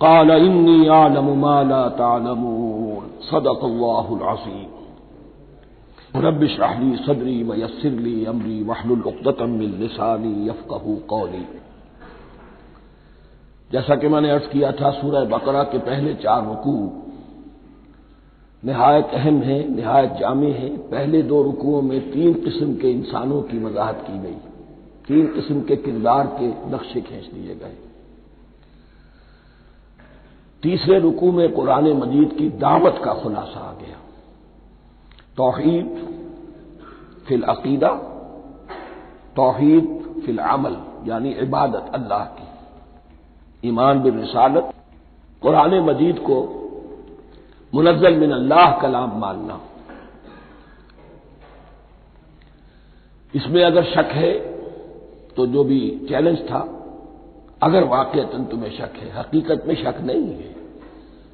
[0.00, 4.74] काल इन्नी आलम माला तालमून सदक अल्लाजीम
[6.16, 11.44] रब शाहली सदरी वयसरली अमरी वहलुलतमिलसानी यफ़ू कौली
[13.70, 16.76] जैसा कि मैंने अर्ज़ किया था सूरह बकरा के पहले चार रुकू
[18.62, 23.64] नहायत अहम है नहायत जामे है पहले दो रुकुओं में तीन किस्म के इंसानों की
[23.64, 24.38] वजाहत की गई
[25.08, 27.76] तीन किस्म के किरदार के नक्शे खींच दिए गए
[30.62, 33.98] तीसरे रुकू में कुरान मजीद की दावत का खुलासा आ गया।
[35.36, 35.86] तोहीद
[37.28, 37.88] फिल अकीदा,
[39.36, 40.76] तोहीद फिल अमल,
[41.08, 44.72] यानी इबादत अल्लाह की। ईमान बिन रिसालत,
[45.42, 46.38] कुरान मजीद को
[47.72, 49.60] मुनजल मिन अल्लाह कलाम मानना।
[53.34, 54.32] इसमें अगर शक है
[55.36, 56.60] तो जो भी चैलेंज था
[57.62, 60.54] अगर वाकयतन तुम्हें शक है, हकीकत में शक नहीं है,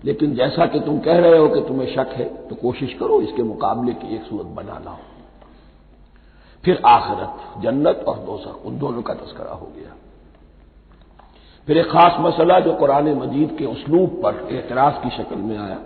[0.04, 3.42] लेकिन जैसा कि तुम कह रहे हो कि तुम्हें शक है तो कोशिश करो इसके
[3.42, 4.98] मुकाबले की एक सूरत बना लाओ।
[6.64, 9.94] फिर आखिरत, जन्नत और दोसख उन दोनों का तस्करा हो गया।
[11.68, 15.78] फिर एक खास मसला जो कुरान मजीद के उसलूब पर एतराज़ की शक्ल में आया,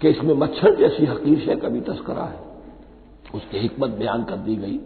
[0.00, 2.40] कि इसमें मच्छर जैसी हकीर शय का भी तस्करा है।
[3.34, 4.78] उसकी हिकमत बयान कर दी गई।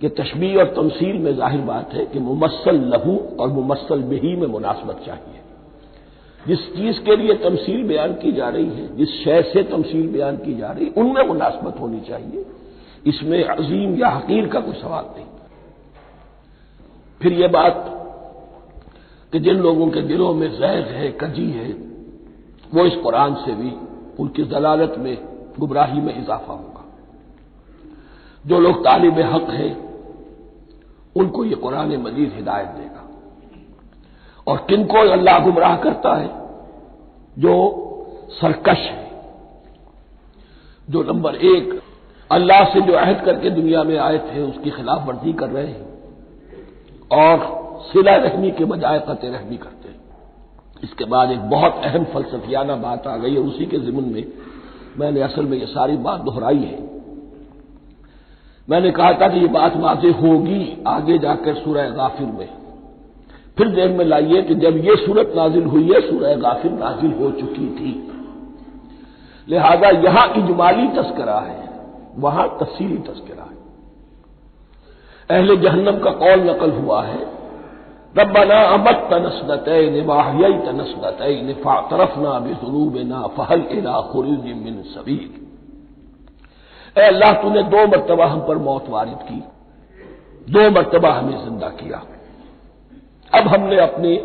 [0.00, 4.46] कि तशबी और तमसील में ज़ाहिर बात है कि मुमसल लहू और मुमसल बही में
[4.46, 5.40] मुनासबत चाहिए।
[6.46, 10.36] जिस चीज़ के लिए तमसील बयान की जा रही है, जिस शय से तमसील बयान
[10.36, 12.44] की जा रही है उनमें मुनासबत होनी चाहिए।
[13.06, 15.26] इसमें अजीम या हकीर का कोई सवाल नहीं।
[17.20, 17.84] फिर यह बात
[19.32, 21.68] कि जिन लोगों के दिलों में जैग है, कजी है,
[22.74, 23.72] वो इस कुरान से भी
[24.18, 25.18] उनकी जलालत में,
[25.58, 26.84] गुमराही में इजाफा होगा।
[28.46, 29.87] जो लोग तालिब हक हैं
[31.18, 33.04] उनको ये कुरान मजीद हिदायत देगा।
[34.46, 36.30] और किनको अल्लाह गुमराह करता है,
[37.38, 37.54] जो
[38.30, 39.10] सरकश है,
[40.88, 41.80] जो नंबर एक,
[42.30, 45.86] अल्लाह से जो अहद करके दुनिया में आए थे, उसकी खिलाफ वर्जी कर रहे हैं,
[47.12, 50.00] और सिला रहमी के बजाय कत रहमी करते हैं।
[50.84, 54.24] इसके बाद एक बहुत अहम फलसफियाना बात आ गई है, उसी के जिमन में
[54.98, 56.87] मैंने असल में ये सारी बात दोहराई है।
[58.68, 62.48] मैंने कहा था कि ये बात वाजे होगी आगे जाकर सूरह गाफिर में।
[63.58, 67.30] फिर देख में लाइए कि जब ये सूरत नाजिल हुई है, सूरह गाफिर नाजिल हो
[67.30, 67.92] चुकी थी।
[69.48, 71.68] लिहाजा यहाँ इजमाली तस्करा है,
[72.18, 73.56] वहाँ तफसीली तस्करा है।
[75.30, 77.18] अहले जहन्नम का कौल नकल हुआ है
[78.14, 85.47] रबना अमत तनसनत निवाही तनसनत निफा, तरफना बेजरूब ना फहल इला खुरुज मिन सबीर
[86.98, 89.44] ए अल्लाह, तूने दो मरतबा हम पर मौत वारिद की।
[90.52, 92.02] दो मरतबा हमें ज़िंदा किया।
[93.34, 94.16] अब हमने अपने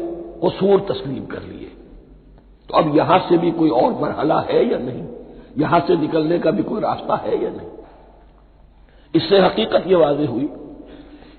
[0.45, 1.71] कसूर तस्लीम कर लिए।
[2.69, 5.03] तो अब यहाँ से भी कोई और मरहला है या नहीं?
[5.57, 7.67] यहाँ से निकलने का भी कोई रास्ता है या नहीं?
[9.15, 10.49] इससे हकीकत यह वाज हुई,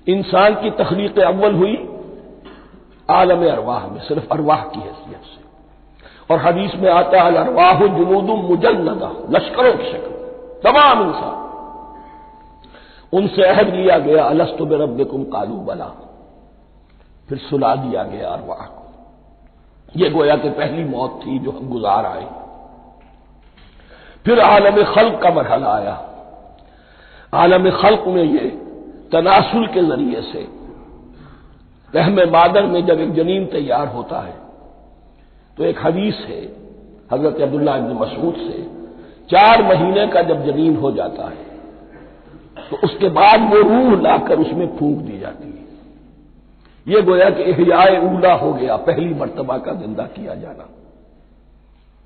[0.07, 1.89] इंसान की तखलीक अव्वल हुई
[3.09, 5.45] आलम अरवाह में, सिर्फ़ अरवाह की हैसियत से।
[6.33, 10.14] और हदीस में आता है अरवाह जुनूदुम मुजन्नदा, लश्करों की शक्ल।
[10.65, 11.43] तमाम इंसान।
[13.13, 15.91] उनसे अहद लिया गया, अलस्त रब कुम कालू बला।
[17.29, 18.83] फिर सुला दिया गया अरवाह को।
[19.95, 22.27] यह गोया कि पहली मौत थी जो हम गुजार आए।
[24.25, 25.95] फिर आलम खल्क का मरहला आया।
[27.33, 28.49] आलम खल्क में ये
[29.11, 30.47] तनासुल के ज़रिए से,
[31.93, 34.33] रहम मादर में जब एक जनीन तैयार होता है
[35.57, 36.41] तो एक हदीस है,
[37.11, 38.57] हज़रत अब्दुल्ला मसूद से
[39.29, 41.43] चार महीने का जब जनीन हो जाता है
[42.61, 45.53] तो उसके बाद वो रूह लाकर उसमें फूंक दी जाती है।
[46.87, 50.67] ये गोया कि एहयाए उला हो गया, पहली मर्तबा का ज़िंदा किया जाना।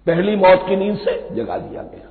[0.07, 2.07] पहली मौत की नींद से जगा दिया गया।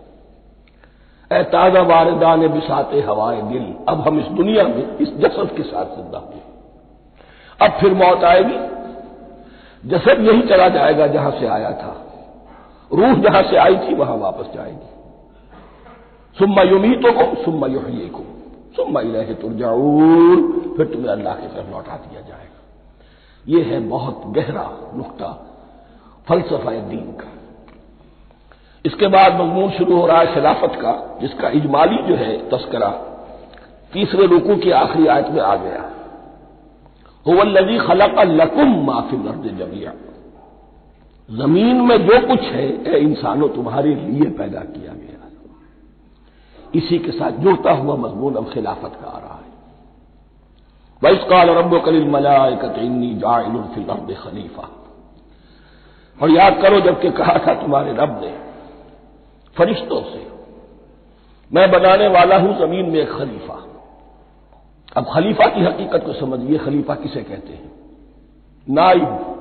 [1.30, 5.62] ए ताज़ा वारदा ने बिसाते हवाए दिल, अब हम इस दुनिया में इस जसद के
[5.62, 6.40] साथ ज़िंदा हुए।
[7.60, 8.58] अब फिर मौत आएगी।
[9.84, 11.96] जसद यही चला जाएगा जहाँ से आया था।
[12.90, 14.96] रूह जहाँ से आई थी, वहाँ वापस जाएगी।
[16.38, 18.24] सुम्मा युमी तो को सुम्मा युही को
[18.76, 20.42] सुम्मा इलह तुरजाऊन।
[20.76, 25.28] फिर तुम्हें अल्लाह की तरफ़ लौटा दिया जाएगा। यह है बहुत गहरा नुकता,
[26.28, 27.32] फलसफा दीन का।
[28.84, 32.88] इसके बाद मजमून शुरू हो रहा है खिलाफत का, जिसका इजमाली जो है तस्करा,
[33.92, 35.82] तीसरे रुकू की आखिरी आयत में आ गया।
[37.26, 39.92] होवल्लजी खलक लकुम माफिल अर्द जमिया।
[41.30, 44.92] ज़मीन में जो कुछ है, ए इंसानों, तुम्हारे लिए पैदा किया
[46.74, 49.48] इसी के साथ जुड़ता हुआ मजमून अब खिलाफत का आ रहा है।
[51.02, 54.68] वैस काल रब कलिल मलाकतनी जाइलफिल खलीफा।
[56.22, 58.38] और याद करो जबकि कहा था तुम्हारे रब ने,
[59.58, 60.30] फरिश्तों से,
[61.52, 63.64] मैं बनाने वाला हूँ ज़मीन में एक खलीफा।
[64.96, 67.72] अब खलीफा की हकीकत को समझिए, खलीफा किसे कहते हैं?
[68.70, 69.34] नाइब।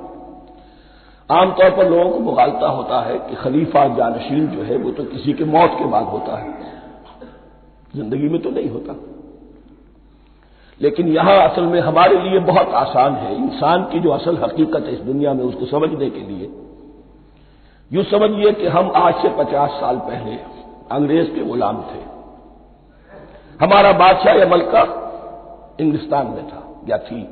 [1.31, 5.33] आमतौर पर लोगों को मुगालता होता है कि खलीफा जानशीन जो है, वो तो किसी
[5.33, 6.76] के मौत के बाद होता है।
[7.95, 8.95] ज़िंदगी में तो नहीं होता।
[10.81, 14.94] लेकिन यहाँ असल में हमारे लिए बहुत आसान है। इंसान की जो असल हकीकत है
[14.94, 16.51] इस दुनिया में, उसको समझने के लिए।
[17.94, 20.36] यूँ समझिए कि हम आज से पचास साल पहले
[20.92, 22.00] अंग्रेज़ के गुलाम थे।
[23.66, 25.04] हमारा बादशाह या मलका
[25.80, 27.30] इंग्लिस्तान में था, या थी।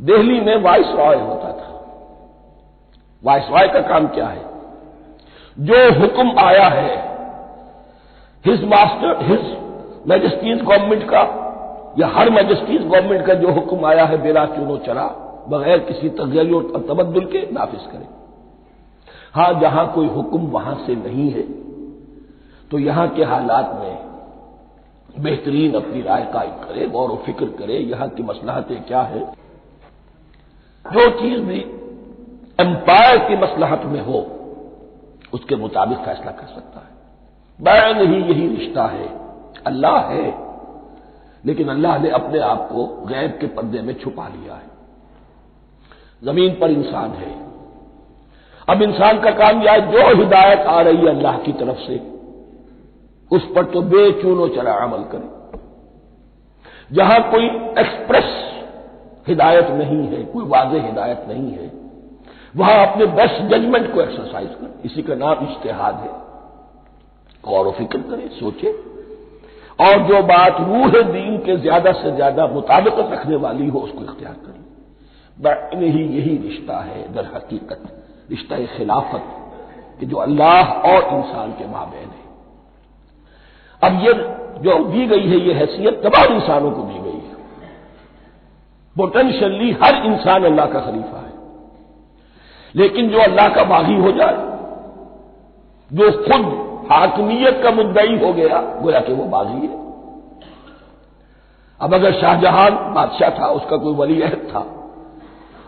[0.00, 1.84] दिल्ली में वाइस रॉय होता था।
[3.24, 4.44] वाइस रॉय का काम क्या है?
[5.58, 7.13] जो हुक्म आया है
[8.44, 9.44] his master his
[10.08, 11.22] majesty's government का
[11.98, 15.06] या हर मैजेस्टीज गवर्नमेंट का जो हुक्म आया है बेला चुनो चरा
[15.48, 18.08] बगैर किसी तगैर और तबदुल के नाफिज करें।
[19.34, 21.42] हाँ, जहाँ कोई हुक्म वहाँ से नहीं है
[22.70, 28.08] तो यहाँ के हालात में बेहतरीन अपनी राय कायम करे, गौर व फ़िक्र करे, यहाँ
[28.08, 29.20] की मसलहतें क्या है।
[30.86, 31.60] जो चीज़ भी
[32.58, 34.18] एम्पायर की मसलहत में हो,
[35.32, 36.92] उसके मुताबिक फैसला कर सकता है।
[37.60, 39.08] बैन ही यही रिश्ता है।
[39.66, 40.44] अल्लाह है।
[41.46, 44.74] लेकिन अल्लाह ने अपने आप को गैब के पर्दे में छुपा लिया है।
[46.24, 47.44] ज़मीन पर इंसान है।
[48.68, 52.14] अब इंसान का काम यह जो हिदायत आ रही है अल्लाह की तरफ़ से,
[53.36, 55.58] उस पर तो बेचूनो चरा अमल करे।
[56.92, 57.46] जहाँ कोई
[57.82, 58.52] एक्सप्रेस
[59.28, 61.72] हिदायत नहीं है, कोई वाज हिदायत नहीं है,
[62.56, 66.33] वहाँ अपने बेस्ट जजमेंट को एक्सरसाइज कर। इसी का नाम इश्तेहाद है।
[67.44, 68.70] गौर फ़िक्र करें सोचे
[69.80, 74.32] और जो बात रूह दीन के ज़्यादा से ज़्यादा मुताबिकत रखने वाली हो, उसको इख्तियार
[74.32, 74.62] करें।
[75.38, 77.82] बैन ही यही रिश्ता है, दर हकीकत,
[78.30, 79.24] रिश्ता खिलाफत,
[80.00, 82.22] कि जो अल्लाह और इंसान के माबेन है।
[83.82, 84.12] अब ये
[84.62, 87.36] जो दी गई है, ये हैसियत तमाम इंसानों को दी गई है।
[88.96, 91.32] पोटेंशियली हर इंसान अल्लाह का खलीफा है।
[92.74, 94.36] लेकिन जो अल्लाह का बागी हो जाए,
[95.90, 99.82] जो खुद हाकमियत का मुद्दई हो गया। गोया कि वो बागी है।
[101.80, 104.80] अब अगर शाहजहां बादशाह था, उसका कोई वली अहद था।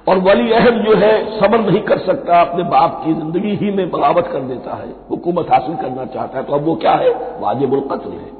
[0.08, 3.90] और वली अहद जो है, सब्र नहीं कर सकता, अपने बाप की ज़िंदगी ही में
[3.90, 7.10] बगावत कर देता है, हुकूमत हासिल करना चाहता है तो अब वो क्या है?
[7.40, 8.30] वाजिबुल कत्ल है।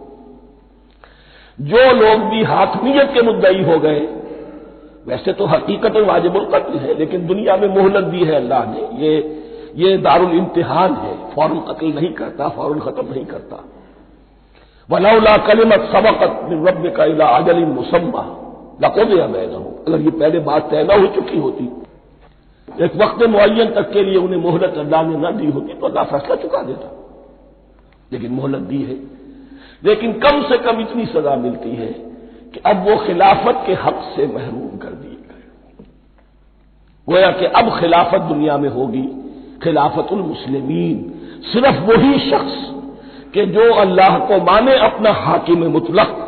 [1.59, 4.01] जो लोग भी हाकमियत के मुद्दई हो गए,
[5.07, 9.43] वैसे तो हकीकत वाजिबुल कत्ल है, लेकिन दुनिया में मोहलत दी है अल्लाह ने। ये
[9.77, 13.65] ये दारुल इम्तिहान है। फ़ौरन कत्ल नहीं करता, फ़ौरन खत्म नहीं करता।
[14.91, 18.43] वलौला कलिमत सबकत रब का इला अजल मुसम्मा।
[18.83, 21.65] लको दिया मैं हूँ अगर ये पहले बात तय न हो चुकी होती,
[22.85, 26.05] एक वक्त मुन तक के लिए उन्हें मोहलत अल्लाह ने न दी होती तो अल्लाह
[26.05, 26.93] फैसला चुका देता।
[28.13, 28.95] लेकिन मोहलत दी है।
[29.85, 31.93] लेकिन कम से कम इतनी सजा मिलती है
[32.55, 35.85] कि अब वो खिलाफत के हक से महरूम कर दिए गए।
[37.09, 39.26] गोया कि अब खिलाफत दुनिया में होगी।
[39.63, 40.97] खिलाफतुल मुस्लिमीन।
[41.53, 42.55] सिर्फ़ वही शख्स
[43.35, 46.23] कि जो अल्लाह को माने अपना हाकिम मुतलक,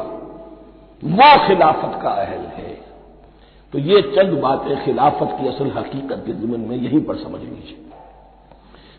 [1.04, 2.76] वो खिलाफत का अहल है।
[3.72, 7.84] तो ये चंद बातें खिलाफत की असल हकीकत के जुम्मन में यहीं पर समझ लीजिए।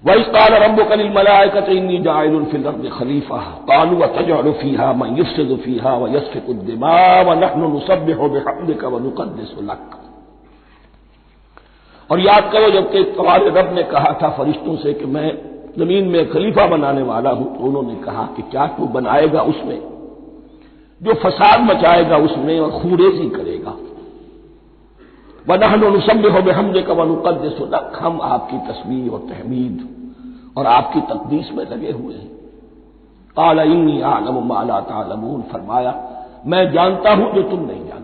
[0.03, 7.33] वही काल रब कल मलायकत इन्नी जायलफिल खलीफा, कालू तजफ़ीहा मैं युफसफ़ीहा व यसफ़िकुद्दिमा व
[7.33, 9.98] नहन नसब हो बेहमद का व नुकदसलक
[12.11, 15.27] और याद करो, जबकि तुम्हारे रब ने कहा था फरिश्तों से कि मैं
[15.79, 19.79] ज़मीन में खलीफा बनाने वाला हूँ तो उन्होंने कहा कि क्या तू बनाएगा उसमें?
[21.01, 23.75] जो फसाद मचाएगा उसमें और खूरेजी करेगा।
[25.49, 29.87] वनहन नुसब हो बेहमद का वनुकद सुलक हम आपकी तस्वीर और तहमीद
[30.57, 32.27] और आपकी तकदीस में लगे हुए हैं।
[33.37, 35.93] काला इन्नी आलम माला तालमून। फरमाया,
[36.45, 37.98] मैं जानता हूँ जो तुम नहीं जानते।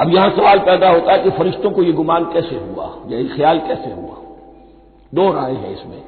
[0.00, 2.96] अब यहाँ सवाल पैदा होता है कि फरिश्तों को यह गुमान कैसे हुआ?
[3.06, 4.16] यह ख्याल कैसे हुआ?
[5.14, 6.02] दो राय है इसमें।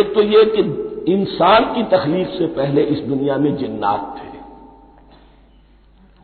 [0.00, 4.32] एक तो यह कि इंसान की तकलीफ़ से पहले इस दुनिया में जिन्नात थे।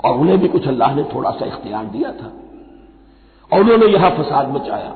[0.09, 2.33] और उन्हें भी कुछ अल्लाह ने थोड़ा सा इख्तियार दिया था।
[3.53, 4.95] और उन्होंने यहाँ फसाद मचाया।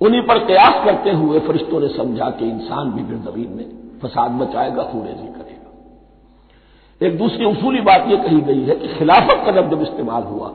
[0.00, 4.30] उन्हीं पर कयास करते हुए फरिश्तों ने समझा कि इंसान भी फिर ज़मीन में फसाद
[4.30, 5.35] मचाएगा खूरेजी करेगा
[7.00, 10.48] एक दूसरी उसूली बात यह कही गई है कि खिलाफत का लफ्ज जब इस्तेमाल हुआ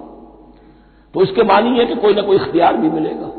[1.13, 3.31] तो इसके मानी है कि कोई ना कोई इख्तियार भी मिलेगा।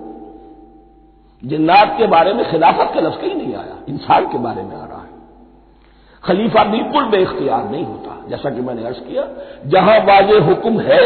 [1.42, 4.85] जिन्नात के बारे में खिलाफत का लफ्ज कहीं नहीं आया, इंसान के बारे में आ
[4.85, 5.11] रहा है।
[6.25, 9.26] खलीफा बिल्कुल बेख्तियार नहीं होता, जैसा कि मैंने अर्ज़ किया,
[9.66, 11.00] जहाँ वाज हुक्म है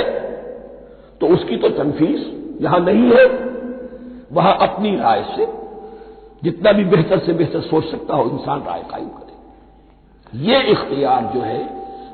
[1.21, 2.27] तो उसकी तो तनफीस
[2.61, 3.25] जहाँ नहीं है।
[4.33, 5.47] वहाँ अपनी राय से,
[6.43, 11.41] जितना भी बेहतर से बेहतर सोच सकता हो, इंसान राय कायम करे। ये इख्तियार जो
[11.41, 11.59] है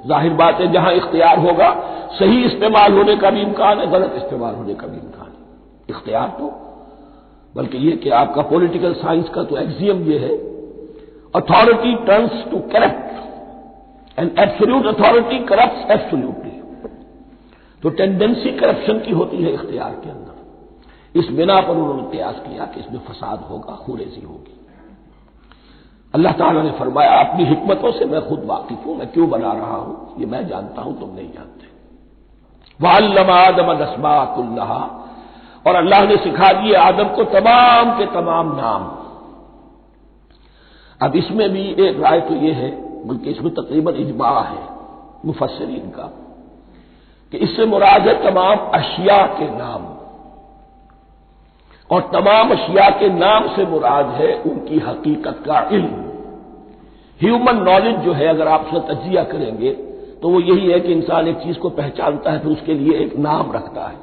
[0.04, 1.70] ज़ाहिर बात है, जहाँ इख्तियार होगा,
[2.12, 6.28] सही इस्तेमाल होने का भी इम्कान है, गलत इस्तेमाल होने का भी इम्कान है। इख्तियार
[6.38, 6.50] तो
[7.54, 10.34] बल्कि यह कि आपका पॉलिटिकल साइंस का तो एक्सियम यह है
[11.34, 16.50] authority turns to corrupt and absolute authority corrupt absolutely
[17.82, 22.64] तो टेंडेंसी करप्शन की होती है इख्तियार के अंदर। इस बिना पर उन्होंने प्रयास किया
[22.64, 24.58] कि इसमें फसाद होगा, खुरेजी होगी।
[26.14, 29.76] अल्लाह ताला ने फरमाया, अपनी हिकमतों से मैं खुद वाकिफ हूँ, मैं क्यों बना रहा
[29.76, 30.14] हूँ?
[30.18, 31.70] ये मैं जानता हूँ, तुम नहीं जानते।
[32.80, 33.68] वाल्लम आदम
[35.66, 38.82] और अल्लाह ने सिखा दिए आदम को तमाम के तमाम नाम।
[41.00, 42.70] अब इसमें भी एक राय तो यह है,
[43.06, 44.62] बल्कि इसमें तकरीबन इजमा है
[45.26, 46.10] मुफसरीन का,
[47.32, 49.82] कि इससे मुराद है तमाम अशिया के नाम।
[51.92, 56.02] और तमाम अशिया के नाम से मुराद है उनकी हकीकत का इल्म।
[57.20, 59.72] ह्यूमन नॉलेज जो है, अगर आप उसका तजिया करेंगे
[60.22, 63.16] तो वो यही है कि इंसान एक चीज़ को पहचानता है, फिर उसके लिए एक
[63.16, 63.96] नाम रखता है।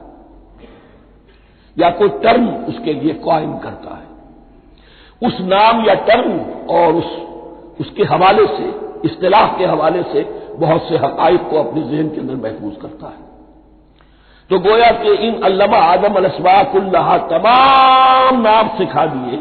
[1.78, 7.06] या कोई टर्म उसके लिए क्वाइन करता है। उस नाम या टर्म और उस,
[7.80, 8.68] उसके हवाले से
[9.06, 10.24] इख्तलाफ के हवाले से
[10.56, 13.29] बहुत से हकाइक को अपने जहन के अंदर महफूज करता है।
[14.50, 19.38] तो गोया कि इन अल्लामा आदम अलसबाकुल्लाह तमाम नाम सिखा दिए।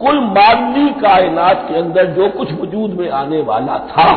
[0.00, 4.10] कुल मादी कायनात के अंदर जो कुछ वजूद में आने वाला था,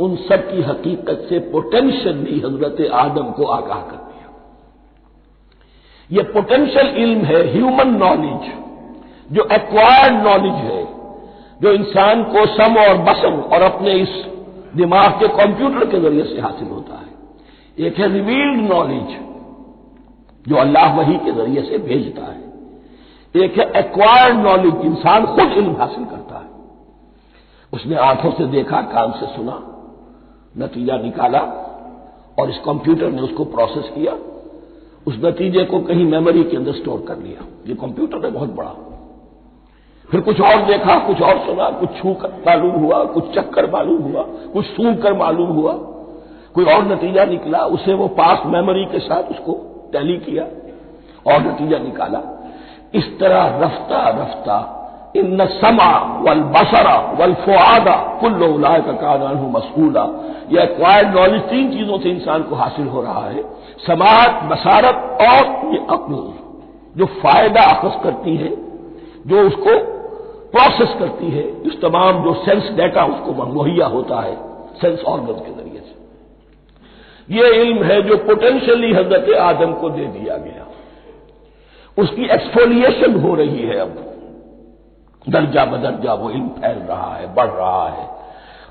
[0.00, 4.28] उन सब की हकीकत से पोटेंशियली हज़रत आदम को आगाह कर दिया।
[6.10, 8.52] यह पोटेंशियल इल्म है ह्यूमन नॉलेज
[9.30, 10.82] जो एक्वायर्ड नॉलेज है,
[11.62, 14.14] जो इंसान को सम और बसम और अपने इस
[14.76, 17.12] दिमाग के कंप्यूटर के ज़रिए से हासिल होता है।
[17.80, 19.18] एक है रिवील्ड नॉलेज
[20.48, 25.76] जो अल्लाह वही के ज़रिए से भेजता है। एक है एक्वायर्ड नॉलेज इंसान खुद इल्म
[25.76, 26.48] हासिल करता है।
[27.72, 29.62] उसने आँखों से देखा, कान से सुना,
[30.58, 31.40] नतीजा निकाला
[32.38, 34.12] और इस कंप्यूटर ने उसको प्रोसेस किया।
[35.06, 38.74] उस नतीजे को कहीं मेमोरी के अंदर स्टोर कर लिया। ये कंप्यूटर है बहुत बड़ा।
[40.10, 44.02] फिर कुछ और देखा, कुछ और सुना, कुछ छू कर मालूम हुआ, कुछ चक्कर मालूम
[44.02, 45.72] हुआ, कुछ सूंघ कर मालूम हुआ।
[46.54, 49.52] कोई और नतीजा निकला, उसे वो पास मेमोरी के साथ उसको
[49.92, 50.44] टैली किया
[51.34, 52.20] और नतीजा निकाला।
[52.94, 54.80] इस तरह रफ्ता रफ्ता
[55.16, 60.04] इन समा वल बसरा वल फुआदा कुल्लो उलाय का कानून मसूला
[60.52, 63.42] यह एक्वायर्ड नॉलेज तीन चीज़ों से इंसान को हासिल हो रहा है।
[63.86, 66.32] समात, बसारत और ये अक्ल
[66.96, 68.50] जो फ़ायदा अखज करती है,
[69.26, 69.78] जो उसको
[70.50, 74.36] प्रोसेस करती है, इस तमाम जो सेंस डेटा उसको मुहैया होता है
[74.80, 75.63] सेंस ऑर्गन के से
[77.30, 80.66] ये इल्म है जो पोटेंशियली हज़रत आदम को दे दिया गया।
[81.98, 84.10] उसकी एक्सफोलिएशन हो रही है अब।
[85.28, 88.08] दर्जा बदर्जा वो इल्म फैल रहा है, बढ़ रहा है।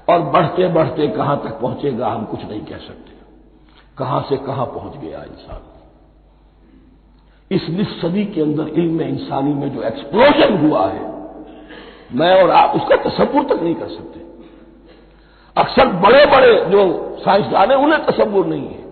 [0.10, 3.14] और बढ़ते बढ़ते कहाँ तक पहुंचेगा हम कुछ नहीं कह सकते।
[3.98, 5.60] कहाँ से कहाँ पहुँच गया इंसान?
[7.52, 11.14] इस निस सदी के अंदर इल्म इंसानी में जो एक्सप्लोजन हुआ है,
[12.12, 14.23] मैं और आप उसका तस्वुर तक नहीं कर सकते।
[15.58, 18.84] अक्सर बड़े बड़े जो साइंसदान हैं, उन्हें तस्वुर नहीं है।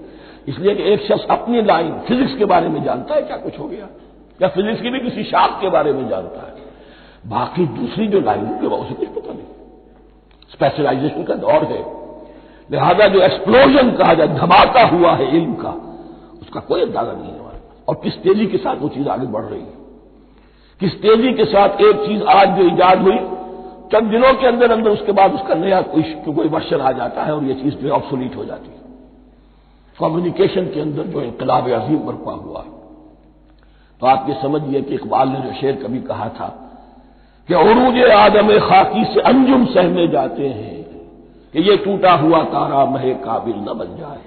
[0.48, 3.66] इसलिए कि एक शख्स अपनी लाइन फिजिक्स के बारे में जानता है, क्या कुछ हो
[3.66, 3.88] गया?
[4.42, 6.54] या फिजिक्स की भी किसी शाख के बारे में जानता है?
[7.28, 9.44] बाकी दूसरी जो लाइन है उसे कुछ पता नहीं।
[10.52, 12.02] स्पेशलाइजेशन का दौर है।
[12.72, 15.70] लिहाजा जो एक्सप्लोजन कहा जाए, धमाका हुआ है इल्म का,
[16.42, 17.40] उसका कोई अंदाज़ा नहीं है
[17.88, 19.82] और किस तेज़ी के साथ वो चीज़ आगे बढ़ रही है?
[20.80, 23.20] किस तेज़ी के साथ एक चीज़ आज जो ईजाद हुई
[23.92, 27.36] चंद दिनों के अंदर अंदर उसके बाद उसका नया कोई कोई वर्षन आ जाता है
[27.36, 28.80] और ये चीज़ जो ऑब्सोलीट हो जाती है।
[30.00, 32.62] कम्युनिकेशन के अंदर जो इनकलाब अजीम बरपा हुआ
[34.02, 36.48] तो आप ये समझिए कि इकबाल ने जो शेर कभी कहा था
[37.50, 40.84] कि अरूज आदम खाकी से अंजुम सहमे जाते हैं
[41.54, 44.22] कि ये टूटा हुआ तारा महे काबिल न बन जाए।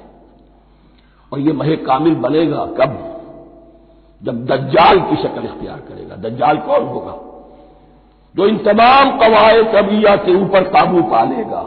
[1.32, 2.96] और ये महे कामिल बनेगा कब?
[4.22, 7.14] जब दज्जाल की शक्ल इख्तियार करेगा। दज्जाल कौन होगा?
[8.36, 11.62] जो इन तमाम कवाए तबिया के ऊपर काबू पा लेगा।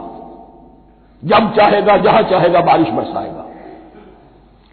[1.24, 3.46] जब चाहेगा, जहाँ चाहेगा, बारिश बरसाएगा।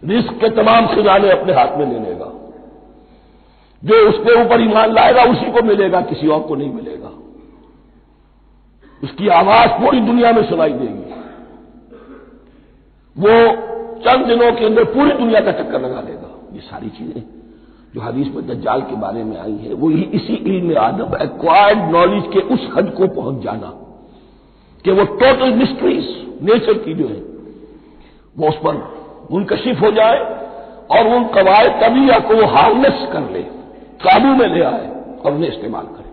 [0.04, 2.32] रिस्क के तमाम खजाने अपने हाथ में ले लेगा।
[3.84, 7.10] जो उसके ऊपर ईमान लाएगा, उसी को मिलेगा, किसी और को नहीं मिलेगा।
[9.04, 11.06] उसकी आवाज़ पूरी दुनिया में सुनाई देगी।
[13.16, 13.50] वो
[14.00, 17.35] चंद दिनों के अंदर पूरी दुनिया का चक्कर लगा देगा ये सारी चीज़ें
[17.96, 22.24] जो हदीस में दज्जाल के बारे में आई है, वो इसी इल्म आदम एक्वायर्ड नॉलेज
[22.32, 23.72] के उस हद को पहुँच जाना
[24.84, 26.10] कि वो टोटल मिस्ट्रीज
[26.42, 27.20] नेचर की जो है,
[28.36, 28.74] वो उस पर
[29.32, 30.18] मुनकशिफ हो जाए
[30.90, 33.42] और उन कवायद तबिया को वो हार्नेस कर ले,
[34.04, 34.86] काबू में ले आए
[35.24, 36.10] और उन्हें इस्तेमाल करे।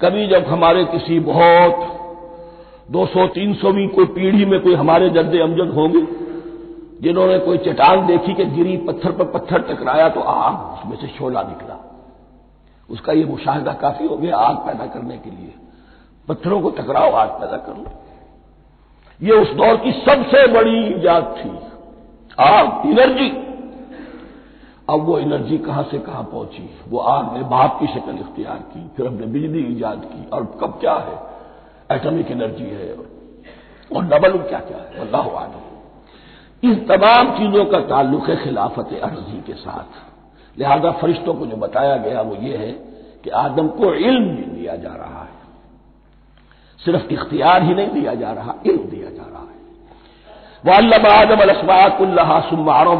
[0.00, 1.88] कभी जब हमारे किसी बहुत
[2.92, 6.00] 200-300वीं कोई पीढ़ी में कोई हमारे जद्दे अमजद होंगे
[7.02, 11.42] जिन्होंने कोई चट्टान देखी कि गिरी पत्थर पर पत्थर टकराया तो आग उसमें से शोला
[11.42, 11.78] निकला।
[12.90, 15.54] उसका ये मुशाहिदा काफ़ी हो गया आग पैदा करने के लिए।
[16.28, 17.86] पत्थरों को टकराओ, आग पैदा कर लो।
[19.22, 21.50] ये उस दौर की सबसे बड़ी ईजाद थी।
[22.40, 23.28] आग, एनर्जी।
[24.90, 26.70] अब वो एनर्जी कहाँ से कहाँ पहुँची?
[26.88, 30.78] वो आग ने बाप की शक्ल इख्तियार की, फिर हमने बिजली ईजाद की। और कब
[30.80, 31.18] क्या है?
[31.98, 32.94] एटॉमिक एनर्जी है।
[33.96, 35.00] और डबल क्या क्या है?
[35.00, 35.71] अल्लाह आलम।
[36.62, 41.96] इन तमाम चीज़ों का ताल्लुक है खिलाफत अर्जी के साथ। लिहाजा फरिश्तों को जो बताया
[41.96, 42.72] गया वो ये है
[43.24, 45.40] कि आदम को इल्म भी दिया जा रहा है।
[46.80, 49.50] सिर्फ़ इख्तियार ही नहीं दिया जा रहा, इल्म दिया जा रहा है।
[50.64, 52.96] वह अल्लाह आदम अलस्माकुल्ला सुमारो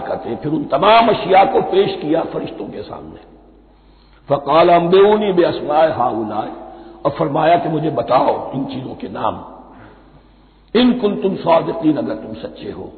[0.00, 3.20] करते फिर उन तमाम अशिया को पेश किया फरिश्तों के सामने।
[4.28, 6.50] फ़काल अम्बेनी बे असमाए हाउलाए,
[7.04, 9.44] और फरमाया कि मुझे बताओ इन चीज़ों के नाम।
[10.76, 12.92] इन कुल तुम स्वादतीन अगर तुम सच्चे हो।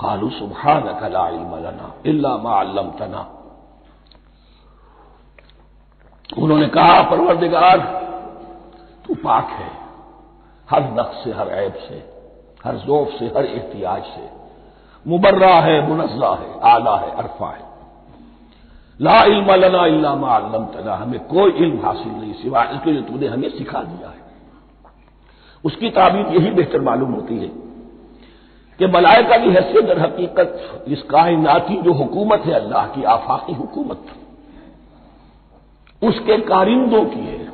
[0.00, 3.36] कालू सुबहान कलाना इल्ला माल्लम तना
[6.38, 7.78] उन्होंने कहा, परवरदिगार,
[9.06, 9.70] तू पाक है।
[10.70, 12.12] हर नक्श से, हर ऐब से,
[12.64, 14.30] हर जोफ से, हर एहतियाज से।
[15.06, 17.70] मुबर्रा है मुनजा है, आला है, अरफा है।
[19.00, 20.14] ला इल्म लना इल्ला
[20.58, 24.19] तना हमें कोई इल्म हासिल नहीं सिवा इसके जो तूने हमें सिखा दिया है।
[25.64, 27.48] उसकी ताबीर यही बेहतर मालूम होती है
[28.78, 34.02] कि मलाइका की हैसियत दर हकीकत इस कायनाती जो हुकूमत है, अल्लाह की आफाकी हुकूमत,
[36.02, 37.50] उसके कारिंदों की है,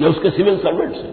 [0.00, 1.12] या उसके सिविल सर्वेंट्स है।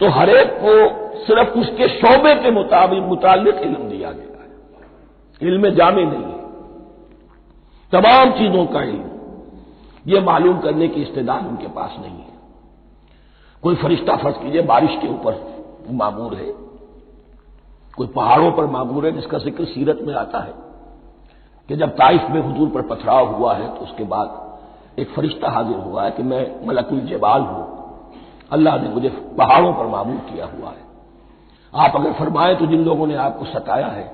[0.00, 6.04] तो हरेक को सिर्फ़ उसके शोबे के मुताबिक मुतालिक इल्म दिया गया है। इल्म जामे
[6.04, 6.36] नहीं है।
[7.92, 9.04] तमाम चीज़ों का इल्म
[10.06, 12.35] यह मालूम करने की इस्तेदाद उनके पास नहीं है।
[13.66, 15.38] कोई फरिश्ता फ़र्ज़ कीजिए, बारिश के ऊपर
[15.92, 16.52] मामूर है।
[17.96, 20.52] कोई पहाड़ों पर मामूर है, जिसका ज़िक्र सीरत में आता है
[21.68, 25.78] कि जब ताइफ में हजूर पर पथराव हुआ है तो उसके बाद एक फरिश्ता हाजिर
[25.78, 27.64] हुआ है कि मैं मलकुल जबाल हूँ।
[28.52, 30.84] अल्लाह ने मुझे पहाड़ों पर मामूर किया हुआ है।
[31.72, 34.08] आप अगर फरमाएँ तो जिन लोगों ने आपको सताया है,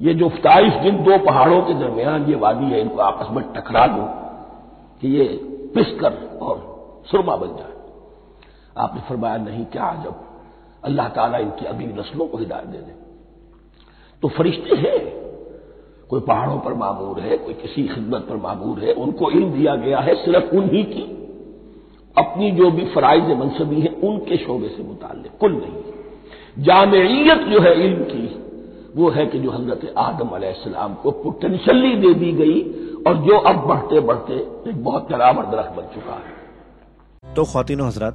[0.00, 3.86] ये जो ताइफ जिन दो पहाड़ों के दरमियान ये वादी है, इनको आपस में टकरा
[3.88, 4.04] दो
[5.02, 5.26] कि ये
[5.74, 6.56] पिसकर और
[7.10, 7.76] सुरमा बन जाए।
[8.78, 10.14] आपने फरमाया, नहीं, क्या जब
[10.84, 12.92] अल्लाह ताला इनकी अगली नस्लों को हिदायत दे दे।
[14.22, 15.00] तो फरिश्ते हैं,
[16.10, 19.98] कोई पहाड़ों पर मामूर है, कोई किसी खिदमत पर मामूर है, उनको इल्म दिया गया
[19.98, 21.06] है सिर्फ़ उन्हीं की।
[22.16, 27.74] अपनी जो भी फराइज मनसबी है, उनके शोबे से मुताल कुल नहीं जामियत जो है
[27.84, 28.26] इल्म की,
[28.96, 32.60] वो है कि जो हज़रत आदम अलैहिस्सलाम को पोटेंशली दे दी गई
[33.06, 34.34] और जो अब बढ़ते बढ़ते
[34.70, 38.14] एक बहुत तरावर दरख्त बन चुका है। तो खातिन हजरात